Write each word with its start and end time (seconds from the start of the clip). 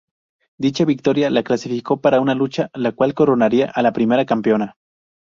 Dicha 0.57 0.83
victoria 0.83 1.29
la 1.29 1.43
clasificó 1.43 1.97
para 2.01 2.21
una 2.21 2.33
lucha 2.33 2.71
la 2.73 2.91
cual 2.91 3.13
coronaria 3.13 3.71
a 3.71 3.83
la 3.83 3.93
primera 3.93 4.25
campeona. 4.25 4.73